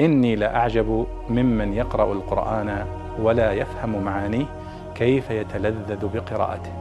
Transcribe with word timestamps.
إني 0.00 0.36
لأعجب 0.36 1.06
ممن 1.28 1.72
يقرأ 1.72 2.12
القرآن 2.12 2.86
ولا 3.18 3.52
يفهم 3.52 4.04
معانيه 4.04 4.46
كيف 4.94 5.30
يتلذذ 5.30 6.06
بقراءته. 6.06 6.72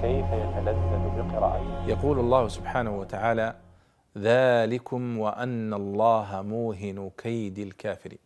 كيف 0.00 0.26
يتلذذ 0.26 1.02
بقراءته. 1.16 1.86
يقول 1.86 2.18
الله 2.18 2.48
سبحانه 2.48 2.98
وتعالى 2.98 3.56
ذلكم 4.18 5.18
وأن 5.18 5.74
الله 5.74 6.42
موهن 6.42 7.10
كيد 7.18 7.58
الكافرين. 7.58 8.18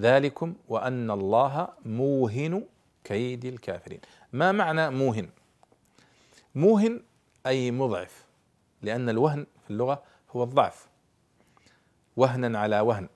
ذلكم 0.00 0.54
وأن 0.68 1.10
الله 1.10 1.68
موهن 1.84 2.62
كيد 3.04 3.44
الكافرين. 3.44 4.00
ما 4.32 4.52
معنى 4.52 4.90
موهن؟ 4.90 5.28
موهن 6.54 7.00
أي 7.46 7.70
مضعف 7.70 8.26
لأن 8.82 9.08
الوهن 9.08 9.46
في 9.64 9.70
اللغة 9.70 10.02
هو 10.36 10.42
الضعف. 10.42 10.93
وهنا 12.16 12.58
على 12.58 12.80
وهن. 12.80 13.08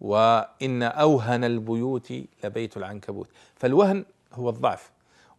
وإن 0.00 0.82
أوهن 0.82 1.44
البيوت 1.44 2.12
لبيت 2.44 2.76
العنكبوت. 2.76 3.28
فالوهن 3.54 4.04
هو 4.32 4.48
الضعف. 4.48 4.90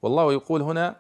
والله 0.01 0.33
يقول 0.33 0.61
هنا 0.61 0.95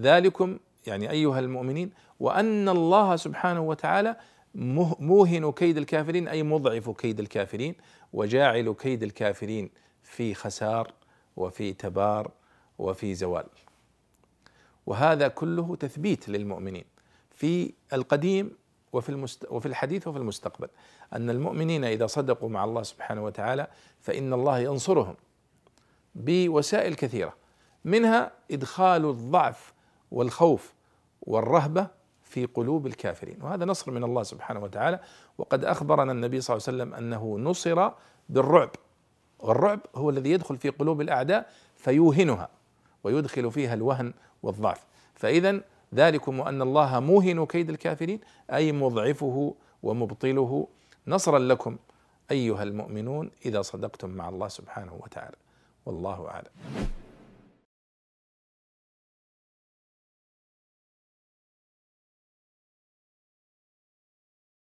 ذلكم 0.00 0.58
يعني 0.86 1.10
أيها 1.10 1.38
المؤمنين 1.38 1.90
وأن 2.20 2.68
الله 2.68 3.16
سبحانه 3.16 3.60
وتعالى 3.60 4.16
موهن 4.54 5.52
كيد 5.52 5.76
الكافرين 5.76 6.28
أي 6.28 6.42
مضعف 6.42 6.90
كيد 6.90 7.20
الكافرين 7.20 7.74
وجاعل 8.12 8.72
كيد 8.72 9.02
الكافرين 9.02 9.70
في 10.02 10.34
خسار 10.34 10.92
وفي 11.36 11.72
تبار 11.72 12.30
وفي 12.78 13.14
زوال. 13.14 13.46
وهذا 14.86 15.28
كله 15.28 15.76
تثبيت 15.76 16.28
للمؤمنين. 16.28 16.84
في 17.30 17.72
القديم 17.92 18.50
وفي 18.92 19.08
المست 19.08 19.46
وفي 19.50 19.66
الحديث 19.66 20.08
وفي 20.08 20.18
المستقبل. 20.18 20.68
أن 21.12 21.30
المؤمنين 21.30 21.84
إذا 21.84 22.06
صدقوا 22.06 22.48
مع 22.48 22.64
الله 22.64 22.82
سبحانه 22.82 23.24
وتعالى 23.24 23.66
فإن 24.00 24.32
الله 24.32 24.58
ينصرهم 24.58 25.14
بوسائل 26.14 26.94
كثيرة 26.94 27.34
منها 27.84 28.32
إدخال 28.50 29.04
الضعف 29.04 29.72
والخوف 30.10 30.74
والرهبة 31.22 31.86
في 32.22 32.46
قلوب 32.46 32.86
الكافرين. 32.86 33.42
وهذا 33.42 33.64
نصر 33.64 33.90
من 33.90 34.04
الله 34.04 34.22
سبحانه 34.22 34.60
وتعالى. 34.60 35.00
وقد 35.38 35.64
أخبرنا 35.64 36.12
النبي 36.12 36.40
صلى 36.40 36.56
الله 36.56 36.66
عليه 36.68 36.76
وسلم 36.76 36.94
أنه 36.94 37.38
نصر 37.38 37.90
بالرعب. 38.28 38.70
والرعب 39.38 39.80
هو 39.94 40.10
الذي 40.10 40.30
يدخل 40.30 40.56
في 40.56 40.68
قلوب 40.68 41.00
الأعداء 41.00 41.50
فيوهنها 41.76 42.48
ويدخل 43.04 43.50
فيها 43.50 43.74
الوهن 43.74 44.12
والضعف. 44.42 44.86
فاذا 45.14 45.60
ذلكم 45.94 46.40
وأن 46.40 46.62
الله 46.62 47.00
موهن 47.00 47.46
كيد 47.46 47.70
الكافرين 47.70 48.20
أي 48.52 48.72
مضعفه 48.72 49.54
ومبطله. 49.82 50.66
نصرا 51.06 51.38
لكم 51.38 51.76
أيها 52.30 52.62
المؤمنون 52.62 53.30
إذا 53.46 53.62
صدقتم 53.62 54.10
مع 54.10 54.28
الله 54.28 54.48
سبحانه 54.48 54.94
وتعالى. 55.02 55.36
والله 55.86 56.28
أعلم. 56.28 56.50